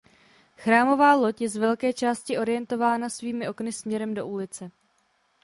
Chrámová 0.57 1.15
loď 1.15 1.41
je 1.41 1.49
z 1.49 1.55
velké 1.57 1.93
části 1.93 2.37
orientována 2.37 3.09
svými 3.09 3.49
okny 3.49 3.71
směrem 3.73 4.13
do 4.13 4.27
ulice. 4.27 4.71